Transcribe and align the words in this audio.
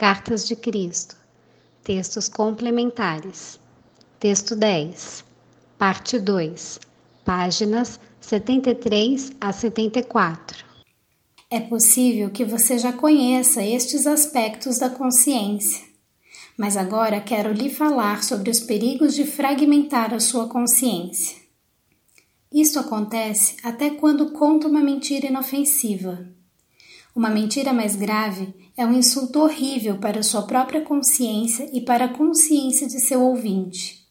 Cartas 0.00 0.46
de 0.46 0.54
Cristo. 0.54 1.16
Textos 1.82 2.28
complementares. 2.28 3.58
Texto 4.20 4.54
10. 4.54 5.24
Parte 5.76 6.20
2. 6.20 6.78
Páginas 7.24 7.98
73 8.20 9.32
a 9.40 9.52
74. 9.52 10.64
É 11.50 11.58
possível 11.58 12.30
que 12.30 12.44
você 12.44 12.78
já 12.78 12.92
conheça 12.92 13.60
estes 13.64 14.06
aspectos 14.06 14.78
da 14.78 14.88
consciência, 14.88 15.84
mas 16.56 16.76
agora 16.76 17.20
quero 17.20 17.52
lhe 17.52 17.68
falar 17.68 18.22
sobre 18.22 18.50
os 18.50 18.60
perigos 18.60 19.16
de 19.16 19.26
fragmentar 19.26 20.14
a 20.14 20.20
sua 20.20 20.46
consciência. 20.46 21.36
Isto 22.52 22.78
acontece 22.78 23.56
até 23.64 23.90
quando 23.90 24.30
conta 24.30 24.68
uma 24.68 24.80
mentira 24.80 25.26
inofensiva. 25.26 26.37
Uma 27.18 27.30
mentira 27.30 27.72
mais 27.72 27.96
grave 27.96 28.54
é 28.76 28.86
um 28.86 28.92
insulto 28.92 29.40
horrível 29.40 29.98
para 29.98 30.22
sua 30.22 30.42
própria 30.42 30.82
consciência 30.82 31.68
e 31.72 31.80
para 31.80 32.04
a 32.04 32.14
consciência 32.14 32.86
de 32.86 33.00
seu 33.00 33.20
ouvinte. 33.20 34.06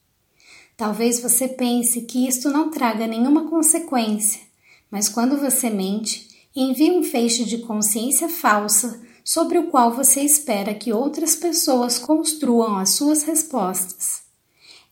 Talvez 0.75 1.21
você 1.21 1.47
pense 1.47 2.01
que 2.01 2.27
isto 2.27 2.49
não 2.49 2.69
traga 2.69 3.07
nenhuma 3.07 3.47
consequência, 3.49 4.41
mas 4.91 5.07
quando 5.07 5.37
você 5.37 5.69
mente, 5.69 6.27
envia 6.53 6.91
um 6.91 7.01
feixe 7.01 7.45
de 7.45 7.59
consciência 7.59 8.27
falsa 8.27 9.01
sobre 9.23 9.57
o 9.57 9.67
qual 9.67 9.93
você 9.93 10.19
espera 10.19 10.73
que 10.73 10.91
outras 10.91 11.33
pessoas 11.33 11.97
construam 11.97 12.75
as 12.75 12.89
suas 12.89 13.23
respostas. 13.23 14.23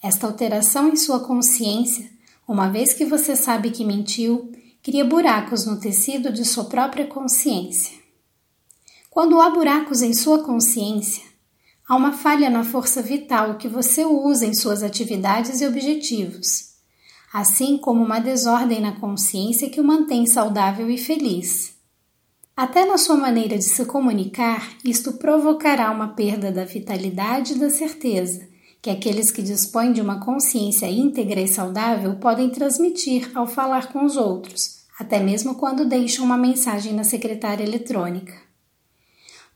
Esta 0.01 0.25
alteração 0.25 0.87
em 0.87 0.95
sua 0.95 1.19
consciência, 1.19 2.09
uma 2.47 2.69
vez 2.69 2.93
que 2.93 3.03
você 3.03 3.35
sabe 3.35 3.71
que 3.71 3.83
mentiu, 3.83 4.53
cria 4.81 5.03
buracos 5.03 5.65
no 5.65 5.77
tecido 5.77 6.31
de 6.31 6.45
sua 6.45 6.63
própria 6.63 7.05
consciência. 7.05 8.04
Quando 9.15 9.39
há 9.39 9.49
buracos 9.49 10.01
em 10.01 10.13
sua 10.13 10.43
consciência, 10.43 11.23
há 11.87 11.95
uma 11.95 12.11
falha 12.11 12.49
na 12.49 12.65
força 12.65 13.01
vital 13.01 13.57
que 13.57 13.65
você 13.65 14.03
usa 14.03 14.45
em 14.45 14.53
suas 14.53 14.83
atividades 14.83 15.61
e 15.61 15.65
objetivos, 15.65 16.73
assim 17.33 17.77
como 17.77 18.03
uma 18.03 18.19
desordem 18.19 18.81
na 18.81 18.99
consciência 18.99 19.69
que 19.69 19.79
o 19.79 19.85
mantém 19.85 20.27
saudável 20.27 20.89
e 20.89 20.97
feliz. 20.97 21.75
Até 22.57 22.83
na 22.83 22.97
sua 22.97 23.15
maneira 23.15 23.57
de 23.57 23.63
se 23.63 23.85
comunicar, 23.85 24.69
isto 24.83 25.13
provocará 25.13 25.89
uma 25.91 26.09
perda 26.09 26.51
da 26.51 26.65
vitalidade 26.65 27.53
e 27.53 27.57
da 27.57 27.69
certeza 27.69 28.45
que 28.81 28.89
aqueles 28.89 29.31
que 29.31 29.41
dispõem 29.41 29.93
de 29.93 30.01
uma 30.01 30.19
consciência 30.19 30.91
íntegra 30.91 31.39
e 31.39 31.47
saudável 31.47 32.17
podem 32.17 32.49
transmitir 32.49 33.31
ao 33.33 33.47
falar 33.47 33.93
com 33.93 34.03
os 34.03 34.17
outros, 34.17 34.81
até 34.99 35.21
mesmo 35.21 35.55
quando 35.55 35.87
deixam 35.87 36.25
uma 36.25 36.37
mensagem 36.37 36.91
na 36.91 37.05
secretária 37.05 37.63
eletrônica. 37.63 38.44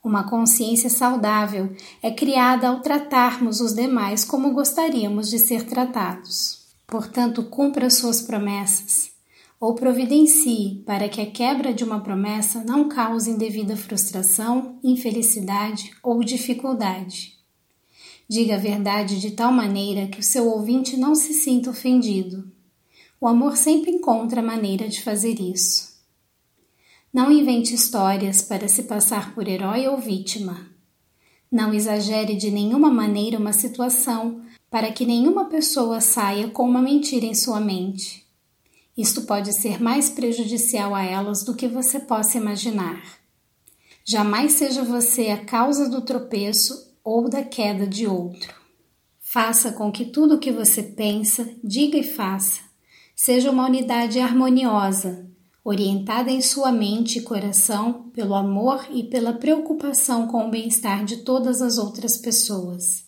Uma 0.04 0.24
consciência 0.24 0.90
saudável 0.90 1.76
é 2.02 2.10
criada 2.10 2.70
ao 2.70 2.80
tratarmos 2.80 3.60
os 3.60 3.74
demais 3.74 4.24
como 4.24 4.54
gostaríamos 4.54 5.30
de 5.30 5.38
ser 5.38 5.66
tratados. 5.66 6.60
Portanto, 6.88 7.44
cumpra 7.44 7.90
suas 7.90 8.22
promessas 8.22 9.12
ou 9.60 9.76
providencie 9.76 10.82
para 10.86 11.10
que 11.10 11.20
a 11.20 11.30
quebra 11.30 11.74
de 11.74 11.84
uma 11.84 12.00
promessa 12.00 12.64
não 12.64 12.88
cause 12.88 13.30
indevida 13.30 13.76
frustração, 13.76 14.80
infelicidade 14.82 15.92
ou 16.02 16.24
dificuldade. 16.24 17.38
Diga 18.28 18.56
a 18.56 18.60
verdade 18.60 19.20
de 19.20 19.32
tal 19.32 19.52
maneira 19.52 20.08
que 20.08 20.20
o 20.20 20.24
seu 20.24 20.48
ouvinte 20.48 20.96
não 20.96 21.14
se 21.14 21.34
sinta 21.34 21.70
ofendido. 21.70 22.50
O 23.20 23.28
amor 23.28 23.58
sempre 23.58 23.92
encontra 23.92 24.42
maneira 24.42 24.88
de 24.88 25.02
fazer 25.02 25.42
isso. 25.42 25.89
Não 27.12 27.32
invente 27.32 27.74
histórias 27.74 28.42
para 28.42 28.68
se 28.68 28.84
passar 28.84 29.34
por 29.34 29.48
herói 29.48 29.88
ou 29.88 29.98
vítima. 29.98 30.68
Não 31.52 31.74
exagere 31.74 32.36
de 32.36 32.52
nenhuma 32.52 32.92
maneira 32.92 33.38
uma 33.38 33.54
situação 33.54 34.42
para 34.70 34.92
que 34.92 35.06
nenhuma 35.06 35.46
pessoa 35.46 36.00
saia 36.00 36.50
com 36.50 36.70
uma 36.70 36.82
mentira 36.82 37.26
em 37.26 37.34
sua 37.34 37.60
mente. 37.60 38.26
Isto 38.96 39.24
pode 39.24 39.54
ser 39.54 39.82
mais 39.82 40.10
prejudicial 40.10 40.94
a 40.94 41.04
elas 41.04 41.44
do 41.44 41.56
que 41.56 41.68
você 41.68 42.00
possa 42.00 42.38
imaginar. 42.38 43.02
Jamais 44.06 44.54
seja 44.54 44.84
você 44.84 45.30
a 45.30 45.44
causa 45.44 45.90
do 45.90 46.02
tropeço 46.02 46.94
ou 47.04 47.30
da 47.30 47.44
queda 47.44 47.88
de 47.88 48.06
outro. 48.06 48.54
Faça 49.20 49.72
com 49.72 49.92
que 49.92 50.06
tudo 50.06 50.36
o 50.36 50.40
que 50.40 50.52
você 50.52 50.84
pensa, 50.84 51.50
diga 51.64 51.98
e 51.98 52.04
faça 52.04 52.70
seja 53.20 53.52
uma 53.52 53.66
unidade 53.66 54.18
harmoniosa, 54.18 55.30
orientada 55.64 56.32
em 56.32 56.42
sua 56.42 56.72
mente 56.72 57.20
e 57.20 57.22
coração 57.22 58.10
pelo 58.14 58.34
amor 58.34 58.88
e 58.92 59.04
pela 59.04 59.34
preocupação 59.34 60.28
com 60.28 60.48
o 60.48 60.50
bem-estar 60.50 61.04
de 61.04 61.18
todas 61.18 61.62
as 61.62 61.78
outras 61.78 62.18
pessoas. 62.18 63.04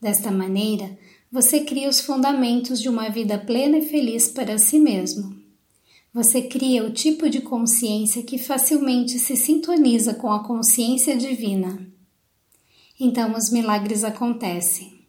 Desta 0.00 0.30
maneira, 0.30 0.98
você 1.30 1.60
cria 1.60 1.88
os 1.88 2.00
fundamentos 2.00 2.80
de 2.80 2.88
uma 2.88 3.10
vida 3.10 3.38
plena 3.38 3.78
e 3.78 3.88
feliz 3.88 4.28
para 4.28 4.58
si 4.58 4.78
mesmo. 4.78 5.36
Você 6.12 6.42
cria 6.42 6.84
o 6.84 6.90
tipo 6.90 7.28
de 7.28 7.42
consciência 7.42 8.22
que 8.22 8.38
facilmente 8.38 9.18
se 9.18 9.36
sintoniza 9.36 10.14
com 10.14 10.32
a 10.32 10.42
consciência 10.42 11.16
divina. 11.16 11.86
Então 12.98 13.36
os 13.36 13.50
milagres 13.50 14.04
acontecem. 14.04 15.06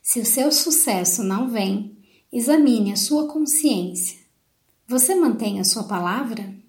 Se 0.00 0.20
o 0.20 0.24
seu 0.24 0.52
sucesso 0.52 1.22
não 1.24 1.50
vem, 1.50 1.96
examine 2.32 2.92
a 2.92 2.96
sua 2.96 3.26
consciência 3.26 4.23
você 4.86 5.14
mantém 5.14 5.60
a 5.60 5.64
sua 5.64 5.84
palavra? 5.84 6.54